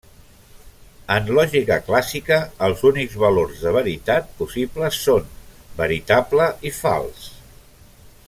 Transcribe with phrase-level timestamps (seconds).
[1.15, 5.29] En lògica clàssica, els únics valors de veritat possibles són
[5.83, 7.29] veritable i fals.